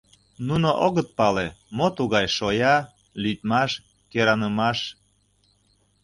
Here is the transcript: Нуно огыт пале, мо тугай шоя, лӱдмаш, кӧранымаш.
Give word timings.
Нуно 0.47 0.69
огыт 0.85 1.09
пале, 1.17 1.47
мо 1.77 1.87
тугай 1.97 2.27
шоя, 2.37 2.75
лӱдмаш, 3.21 3.71
кӧранымаш. 4.11 4.79